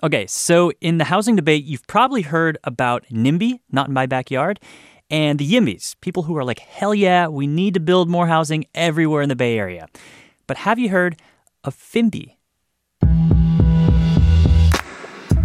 [0.00, 4.60] Okay, so in the housing debate, you've probably heard about NIMBY, not in my backyard,
[5.10, 8.64] and the YIMBYs, people who are like, hell yeah, we need to build more housing
[8.76, 9.88] everywhere in the Bay Area.
[10.46, 11.16] But have you heard
[11.64, 12.36] of PHIMBY?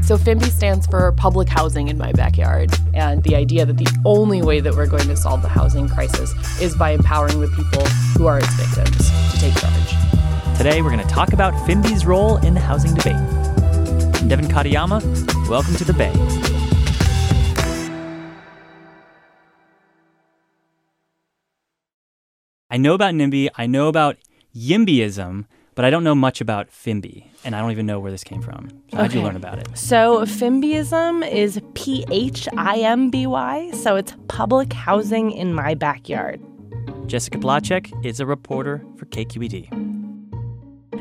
[0.04, 4.44] So PHIMBY stands for Public Housing in My Backyard, and the idea that the only
[4.44, 6.32] way that we're going to solve the housing crisis
[6.62, 10.58] is by empowering the people who are its victims to take charge.
[10.58, 13.43] Today, we're going to talk about PHIMBY's role in the housing debate.
[14.28, 15.02] Devin Katayama.
[15.50, 16.12] Welcome to the Bay.
[22.70, 24.18] I know about NIMBY, I know about
[24.56, 28.24] YIMBYism, but I don't know much about PHIMBY, and I don't even know where this
[28.24, 28.70] came from.
[28.90, 29.78] So how'd you learn about it?
[29.78, 35.76] So, PHIMBYism is P H I M B Y, so it's public housing in my
[35.76, 36.42] backyard.
[37.06, 39.93] Jessica Placzek is a reporter for KQED.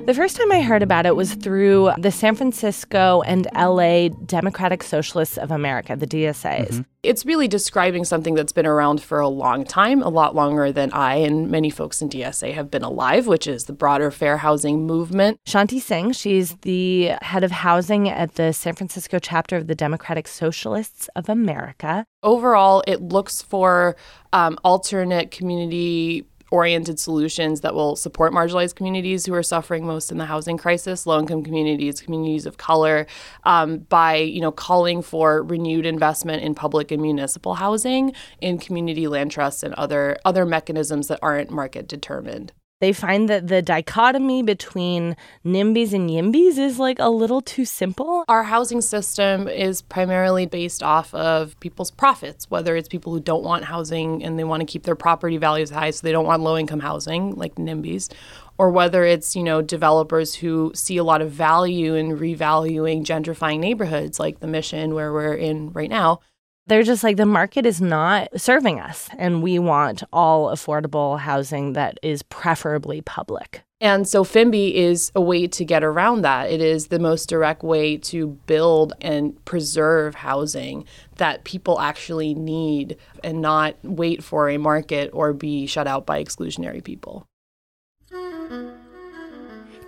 [0.04, 4.82] The first time I heard about it was through the San Francisco and LA Democratic
[4.82, 6.84] Socialists of America, the DSAs.
[7.04, 10.92] It's really describing something that's been around for a long time, a lot longer than
[10.92, 14.86] I and many folks in DSA have been alive, which is the broader fair housing
[14.86, 15.38] movement.
[15.46, 20.26] Shanti Singh, she's the head of housing at the San Francisco chapter of the Democratic
[20.26, 22.04] Socialists of America.
[22.24, 23.96] Overall, it looks for
[24.32, 30.18] um, alternate community oriented solutions that will support marginalized communities who are suffering most in
[30.18, 33.06] the housing crisis low income communities communities of color
[33.44, 39.08] um, by you know calling for renewed investment in public and municipal housing in community
[39.08, 42.52] land trusts and other other mechanisms that aren't market determined
[42.82, 45.16] They find that the dichotomy between
[45.46, 48.24] NIMBYs and YIMBYs is like a little too simple.
[48.26, 53.44] Our housing system is primarily based off of people's profits, whether it's people who don't
[53.44, 56.42] want housing and they want to keep their property values high, so they don't want
[56.42, 58.12] low income housing like NIMBYs,
[58.58, 63.60] or whether it's, you know, developers who see a lot of value in revaluing gentrifying
[63.60, 66.18] neighborhoods like the mission where we're in right now.
[66.66, 71.72] They're just like the market is not serving us, and we want all affordable housing
[71.72, 73.62] that is preferably public.
[73.80, 76.52] And so PHIMBY is a way to get around that.
[76.52, 80.84] It is the most direct way to build and preserve housing
[81.16, 86.22] that people actually need and not wait for a market or be shut out by
[86.22, 87.26] exclusionary people.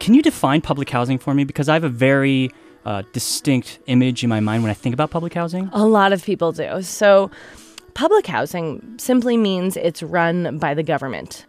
[0.00, 1.44] Can you define public housing for me?
[1.44, 2.50] Because I have a very
[2.84, 5.70] uh, distinct image in my mind when I think about public housing.
[5.72, 6.82] A lot of people do.
[6.82, 7.30] So,
[7.94, 11.46] public housing simply means it's run by the government.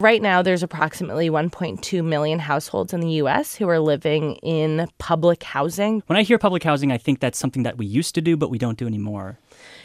[0.00, 5.44] Right now, there's approximately 1.2 million households in the US who are living in public
[5.44, 6.02] housing.
[6.06, 8.50] When I hear public housing, I think that's something that we used to do, but
[8.50, 9.38] we don't do anymore.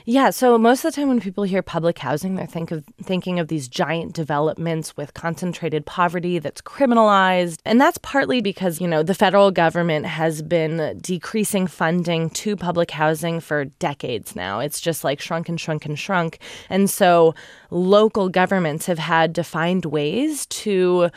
[0.09, 3.39] Yeah, so most of the time when people hear public housing, they're think of, thinking
[3.39, 7.57] of these giant developments with concentrated poverty that's criminalized.
[7.65, 12.89] And that's partly because, you know, the federal government has been decreasing funding to public
[12.89, 14.61] housing for decades now.
[14.61, 16.39] It's just like shrunk and shrunk and shrunk.
[16.69, 17.35] And so
[17.69, 21.09] local governments have had to find ways to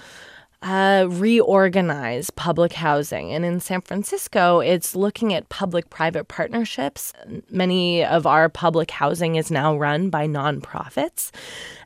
[0.63, 3.33] uh, reorganize public housing.
[3.33, 7.13] And in San Francisco, it's looking at public private partnerships.
[7.51, 11.31] Many of our public housing is now run by nonprofits.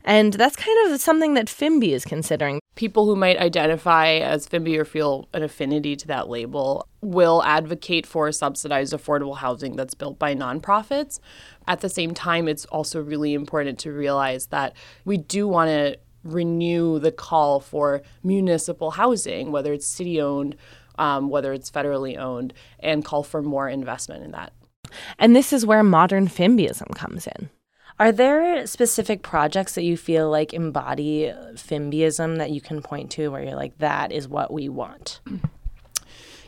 [0.03, 2.59] And that's kind of something that PHIMBY is considering.
[2.75, 8.05] People who might identify as PHIMBY or feel an affinity to that label will advocate
[8.05, 11.19] for subsidized affordable housing that's built by nonprofits.
[11.67, 14.73] At the same time, it's also really important to realize that
[15.05, 20.55] we do want to renew the call for municipal housing, whether it's city owned,
[20.97, 24.51] um, whether it's federally owned, and call for more investment in that.
[25.17, 27.49] And this is where modern PHIMBYism comes in.
[27.97, 33.29] Are there specific projects that you feel like embody PHIMBYism that you can point to
[33.29, 35.21] where you're like, that is what we want?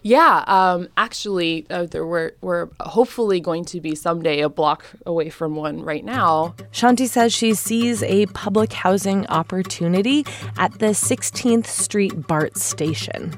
[0.08, 5.30] Yeah, um, actually, uh, there were, we're hopefully going to be someday a block away
[5.30, 6.56] from one right now.
[6.72, 10.26] Shanti says she sees a public housing opportunity
[10.58, 13.38] at the 16th Street BART station.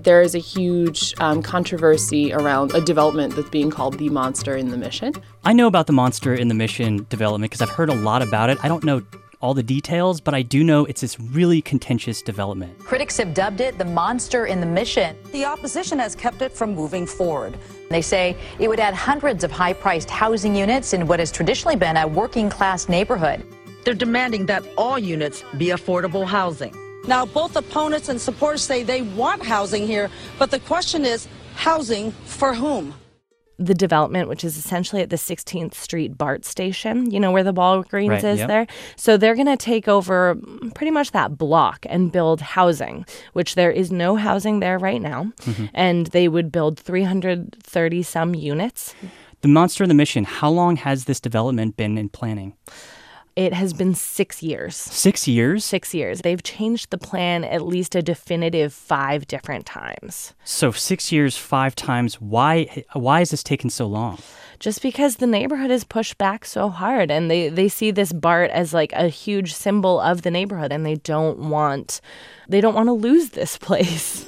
[0.00, 4.70] there is a huge um, controversy around a development that's being called the monster in
[4.70, 5.12] the mission.
[5.44, 8.48] I know about the monster in the mission development because I've heard a lot about
[8.48, 8.56] it.
[8.62, 9.02] I don't know
[9.40, 12.78] all the details, but I do know it's this really contentious development.
[12.80, 15.16] Critics have dubbed it the monster in the mission.
[15.32, 17.56] The opposition has kept it from moving forward.
[17.88, 21.76] They say it would add hundreds of high priced housing units in what has traditionally
[21.76, 23.44] been a working class neighborhood.
[23.84, 26.74] They're demanding that all units be affordable housing.
[27.06, 32.10] Now, both opponents and supporters say they want housing here, but the question is housing
[32.10, 32.92] for whom?
[33.58, 37.52] The development, which is essentially at the 16th Street BART station, you know, where the
[37.52, 38.48] Walgreens Right, is yep.
[38.48, 38.66] there.
[38.96, 40.36] So they're going to take over
[40.74, 45.32] pretty much that block and build housing, which there is no housing there right now.
[45.40, 45.66] Mm-hmm.
[45.74, 48.94] And they would build 330 some units.
[49.40, 52.54] The monster of the mission, how long has this development been in planning?
[53.38, 54.74] It has been six years.
[54.74, 55.64] Six years?
[55.64, 56.22] Six years.
[56.22, 60.34] They've changed the plan at least a definitive five different times.
[60.42, 62.20] So six years, five times.
[62.20, 64.18] Why why is this taking so long?
[64.58, 68.50] just because the neighborhood is pushed back so hard and they, they see this BART
[68.50, 72.00] as like a huge symbol of the neighborhood and they don't want
[72.48, 74.24] they don't want to lose this place.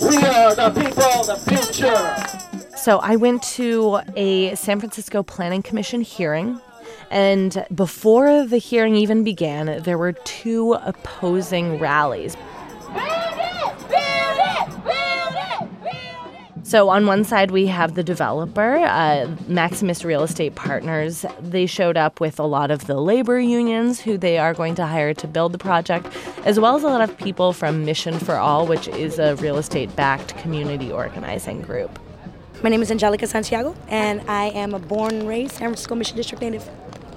[0.00, 2.76] We are the people, the future.
[2.76, 6.60] So I went to a San Francisco Planning Commission hearing
[7.10, 12.36] and before the hearing even began, there were two opposing rallies.
[16.62, 21.24] So on one side we have the developer, uh, Maximus Real Estate Partners.
[21.40, 24.84] They showed up with a lot of the labor unions who they are going to
[24.84, 26.08] hire to build the project,
[26.44, 29.58] as well as a lot of people from Mission for All, which is a real
[29.58, 32.00] estate-backed community organizing group.
[32.64, 36.16] My name is Angelica Santiago, and I am a born and raised San Francisco Mission
[36.16, 36.68] District native.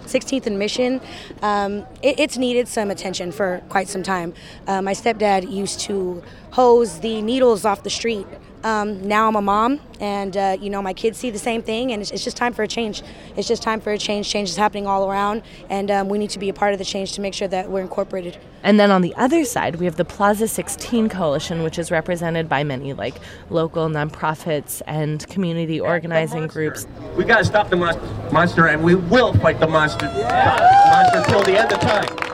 [0.10, 1.02] 16th and Mission,
[1.42, 4.34] um, it, it's needed some attention for quite some time.
[4.68, 8.28] Uh, my stepdad used to hose the needles off the street.
[8.64, 11.92] Um, now I'm a mom, and uh, you know my kids see the same thing,
[11.92, 13.02] and it's, it's just time for a change.
[13.38, 14.30] It's just time for a change.
[14.30, 16.86] Change is happening all around, and um, we need to be a part of the
[16.86, 18.38] change to make sure that we're incorporated.
[18.62, 22.50] And then on the other side, we have the Plaza 16 Coalition, which is represented
[22.50, 23.16] by many like
[23.50, 26.86] local nonprofits and community organizing groups.
[27.16, 30.08] We gotta stop the mon- monster, and we will fight the monster.
[30.08, 32.29] Monster till the end of time.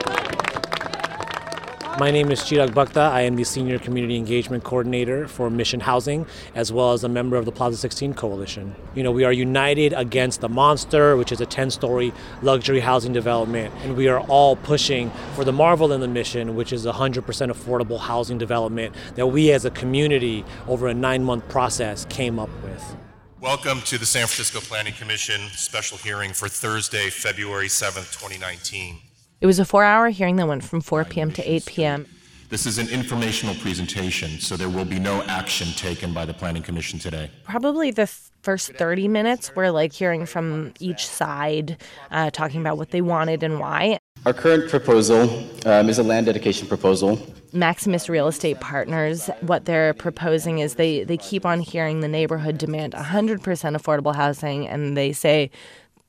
[1.97, 2.99] My name is Chirag Bhakta.
[2.99, 7.37] I am the Senior Community Engagement Coordinator for Mission Housing, as well as a member
[7.37, 8.75] of the Plaza 16 Coalition.
[8.95, 12.11] You know, we are united against the Monster, which is a 10 story
[12.41, 16.73] luxury housing development, and we are all pushing for the Marvel in the Mission, which
[16.73, 22.03] is 100% affordable housing development that we as a community, over a nine month process,
[22.09, 22.97] came up with.
[23.39, 28.97] Welcome to the San Francisco Planning Commission special hearing for Thursday, February 7th, 2019.
[29.41, 31.31] It was a four hour hearing that went from 4 p.m.
[31.33, 32.05] to 8 p.m.
[32.49, 36.63] This is an informational presentation, so there will be no action taken by the Planning
[36.63, 37.29] Commission today.
[37.43, 41.77] Probably the f- first 30 minutes were like hearing from each side,
[42.11, 43.97] uh, talking about what they wanted and why.
[44.25, 45.23] Our current proposal
[45.65, 47.19] um, is a land dedication proposal.
[47.51, 52.57] Maximus Real Estate Partners, what they're proposing is they, they keep on hearing the neighborhood
[52.57, 55.51] demand 100% affordable housing, and they say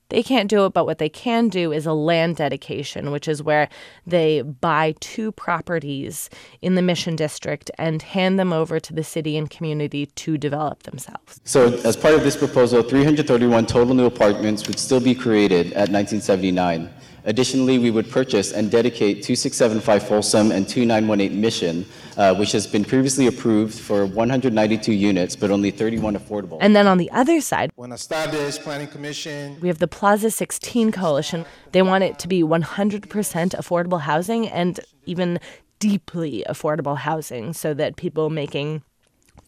[0.09, 3.43] they can't do it, but what they can do is a land dedication, which is
[3.43, 3.69] where
[4.05, 6.29] they buy two properties
[6.61, 10.83] in the Mission District and hand them over to the city and community to develop
[10.83, 11.41] themselves.
[11.43, 15.89] So, as part of this proposal, 331 total new apartments would still be created at
[15.89, 16.89] 1979.
[17.27, 22.85] Additionally, we would purchase and dedicate 2675 Folsom and 2918 Mission, uh, which has been
[22.85, 26.57] previously approved for 192 units, but only 31 affordable.
[26.61, 29.59] And then on the other side, Buenas tardes, Planning Commission.
[29.59, 31.45] we have the Plaza 16 Coalition.
[31.73, 32.61] They want it to be 100%
[33.09, 35.41] affordable housing and even
[35.79, 38.83] deeply affordable housing so that people making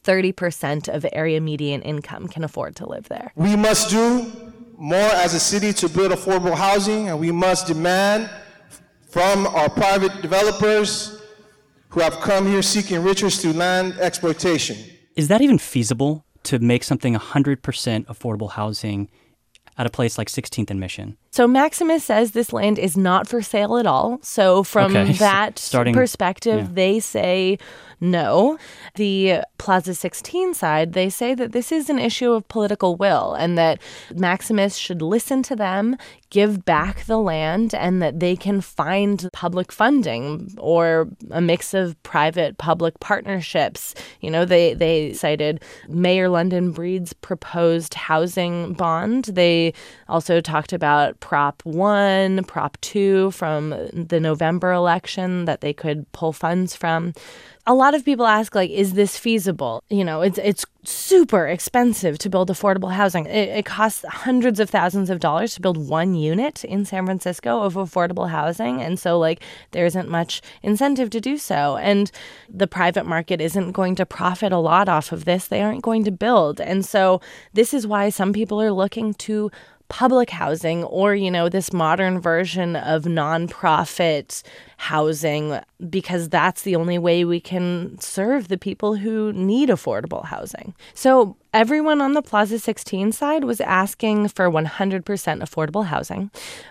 [0.03, 3.31] 30% of area median income can afford to live there.
[3.35, 4.31] We must do
[4.79, 8.29] more as a city to build affordable housing, and we must demand
[9.09, 11.21] from our private developers
[11.89, 14.77] who have come here seeking riches through land exploitation.
[15.17, 17.57] Is that even feasible to make something 100%
[18.05, 19.09] affordable housing
[19.77, 21.17] at a place like 16th and Mission?
[21.31, 24.19] So Maximus says this land is not for sale at all.
[24.23, 26.67] So from Okay, that starting- perspective, yeah.
[26.73, 27.57] they say
[28.01, 28.57] no.
[28.95, 33.57] The Plaza 16 side, they say that this is an issue of political will and
[33.57, 33.81] that
[34.15, 35.97] Maximus should listen to them,
[36.29, 42.01] give back the land, and that they can find public funding or a mix of
[42.03, 43.93] private public partnerships.
[44.21, 49.25] You know, they, they cited Mayor London Breed's proposed housing bond.
[49.25, 49.73] They
[50.07, 56.33] also talked about Prop 1, Prop 2 from the November election that they could pull
[56.33, 57.13] funds from.
[57.67, 59.83] A lot of people ask like is this feasible?
[59.89, 63.25] You know it's it's super expensive to build affordable housing.
[63.25, 67.61] It, it, costs hundreds of thousands of dollars to build one unit in san francisco
[67.61, 68.81] of affordable housing.
[68.81, 71.77] And so like there isn't much incentive to do so.
[71.77, 72.09] And
[72.49, 75.47] the private market isn't going to profit a lot off of this.
[75.47, 76.61] They aren't going to build.
[76.61, 77.21] And so
[77.53, 79.51] this is why some people are looking to
[79.89, 84.43] public housing or, you know, this modern version of nonprofit
[84.77, 90.73] housing because that's the only way we can serve the people who need affordable housing.
[90.93, 96.29] So, everyone on the Plaza 16 side was asking for 100% affordable housing,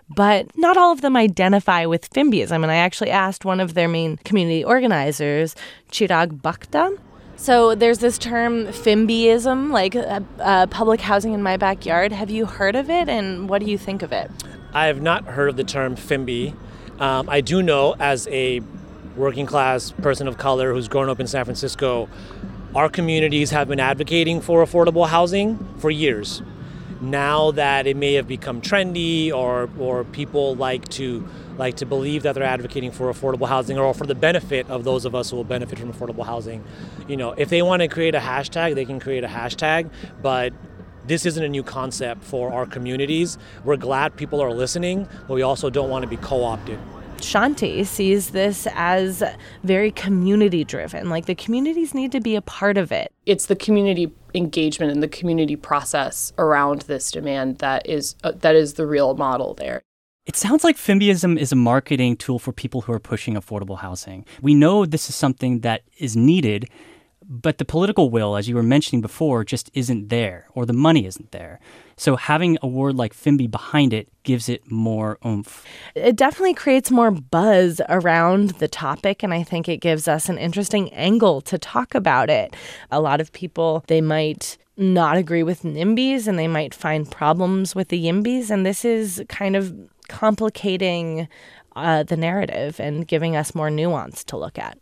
[0.09, 2.63] but not all of them identify with PHIMBYism.
[2.63, 5.57] And I actually asked one of their main community organizers,
[5.91, 6.97] Chirag Bhakta,
[7.39, 12.11] so there's this term PHIMBYism, like uh, uh, public housing in my backyard.
[12.11, 14.29] Have you heard of it, and what do you think of it?
[14.75, 16.55] I have not heard of the term PHIMBY.
[16.99, 18.61] Um, I do know, as a
[19.17, 22.09] working class person of color who's grown up in San Francisco,
[22.75, 26.43] our communities have been advocating for affordable housing for years.
[27.01, 31.27] Now that it may have become trendy, or or people like to
[31.57, 35.05] like to believe that they're advocating for affordable housing or for the benefit of those
[35.05, 36.65] of us who will benefit from affordable housing.
[37.09, 39.91] You know, if they want to create a hashtag, they can create a hashtag,
[40.23, 40.53] but
[41.07, 43.39] this isn't a new concept for our communities.
[43.65, 46.79] We're glad people are listening, but we also don't want to be co opted.
[47.19, 49.25] Shanti sees this as
[49.65, 51.11] very community driven.
[51.11, 53.13] Like the communities need to be a part of it.
[53.27, 58.55] It's the community engagement in the community process around this demand that is uh, that
[58.55, 59.83] is the real model there.
[60.27, 64.27] It sounds like PHIMBYism is a marketing tool for people who are pushing affordable housing.
[64.43, 66.69] We know this is something that is needed,
[67.29, 71.05] but the political will, as you were mentioning before, just isn't there, or the money
[71.05, 71.61] isn't there.
[71.97, 75.67] So having a word like PHIMBY behind it gives it more oomph.
[75.95, 80.39] It definitely creates more buzz around the topic, and I think it gives us an
[80.39, 82.57] interesting angle to talk about it.
[82.91, 87.75] A lot of people, they might not agree with NIMBYs and they might find problems
[87.75, 89.75] with the YIMBYs, and this is kind of
[90.09, 91.29] complicating
[91.77, 94.79] uh, the narrative and giving us more nuance to look at.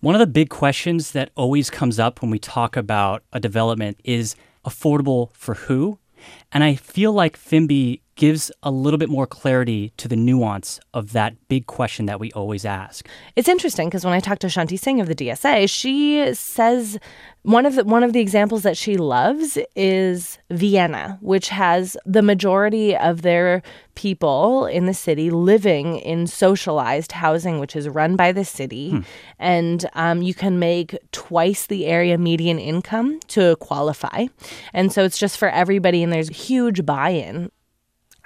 [0.00, 3.98] One of the big questions that always comes up when we talk about a development
[4.04, 5.98] is affordable for who?
[6.52, 11.12] And I feel like PHIMBY gives a little bit more clarity to the nuance of
[11.12, 13.06] that big question that we always ask.
[13.36, 16.98] It's interesting because when I talked to Shanti Singh of the DSA, she says
[17.42, 22.20] one of the one of the examples that she loves is Vienna, which has the
[22.20, 23.62] majority of their
[23.94, 29.00] people in the city living in socialized housing, which is run by the city, hmm.
[29.38, 34.26] and um, you can make twice the area median income to qualify,
[34.74, 37.50] and so it's just for everybody, and there's huge buy-in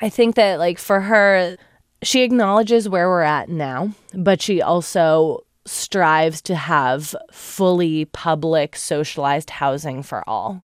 [0.03, 1.57] I think that, like, for her,
[2.03, 9.51] she acknowledges where we're at now, but she also strives to have fully public socialized
[9.51, 10.65] housing for all.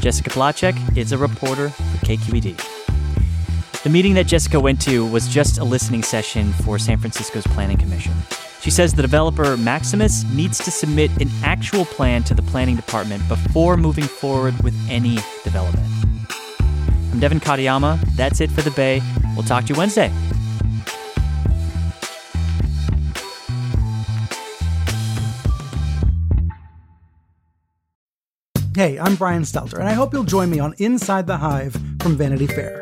[0.00, 3.82] Jessica Placzek is a reporter for KQED.
[3.84, 7.78] The meeting that Jessica went to was just a listening session for San Francisco's Planning
[7.78, 8.12] Commission.
[8.62, 13.26] She says the developer Maximus needs to submit an actual plan to the planning department
[13.26, 15.84] before moving forward with any development.
[17.12, 18.00] I'm Devin Katayama.
[18.14, 19.02] That's it for the Bay.
[19.34, 20.12] We'll talk to you Wednesday.
[28.76, 32.16] Hey, I'm Brian Stelter, and I hope you'll join me on Inside the Hive from
[32.16, 32.81] Vanity Fair.